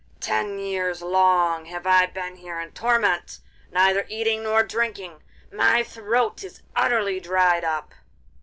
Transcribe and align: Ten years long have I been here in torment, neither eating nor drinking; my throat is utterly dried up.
Ten 0.19 0.57
years 0.57 1.03
long 1.03 1.65
have 1.65 1.85
I 1.85 2.07
been 2.07 2.37
here 2.37 2.59
in 2.59 2.71
torment, 2.71 3.37
neither 3.69 4.07
eating 4.09 4.41
nor 4.41 4.63
drinking; 4.63 5.21
my 5.51 5.83
throat 5.83 6.43
is 6.43 6.63
utterly 6.75 7.19
dried 7.19 7.63
up. 7.63 7.93